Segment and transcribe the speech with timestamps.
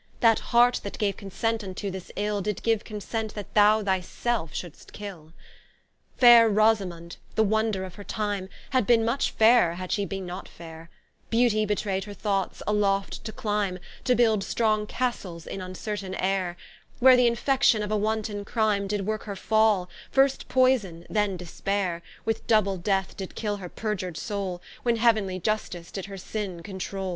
[0.19, 4.51] That heart that gave consent vnto this ill, Did give consent that thou thy selfe
[4.51, 5.31] should'st kill.
[6.19, 6.47] Of Rosa mund.
[6.47, 10.05] Of Matilda.¶ Faire Rosamund, the wonder of her time, Had bin much fairer, had shee
[10.07, 10.89] not bin faire;
[11.29, 16.57] Beautie betraid her thoughts, aloft to clime, To build strong castles in vncertaine aire,
[16.99, 22.47] Where th'infection of a wanton crime Did worke her falle, first poyson, then despaire, With
[22.47, 27.09] double death did kill her periur'd soule, When heauenly Iustice did her sinne controule.